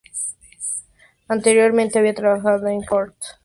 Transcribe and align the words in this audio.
Anteriormente 1.27 1.99
había 1.99 2.15
trabajado 2.15 2.65
en 2.69 2.79
Chrysler 2.81 2.83
y 2.83 2.87
Ford. 2.87 3.13